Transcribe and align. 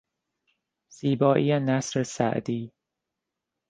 زیبایی 0.89 1.59
نثر 1.59 2.03
سعدی 2.03 2.71